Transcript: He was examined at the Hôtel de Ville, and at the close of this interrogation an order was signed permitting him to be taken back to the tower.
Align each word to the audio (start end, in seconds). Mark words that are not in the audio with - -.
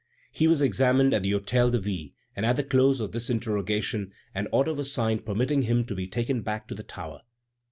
He 0.31 0.47
was 0.47 0.63
examined 0.63 1.13
at 1.13 1.21
the 1.21 1.31
Hôtel 1.31 1.73
de 1.73 1.77
Ville, 1.79 2.09
and 2.35 2.43
at 2.43 2.55
the 2.55 2.63
close 2.63 2.99
of 2.99 3.11
this 3.11 3.29
interrogation 3.29 4.11
an 4.33 4.47
order 4.51 4.73
was 4.73 4.91
signed 4.91 5.27
permitting 5.27 5.61
him 5.61 5.85
to 5.85 5.93
be 5.93 6.07
taken 6.07 6.41
back 6.41 6.67
to 6.69 6.73
the 6.73 6.81
tower. 6.81 7.21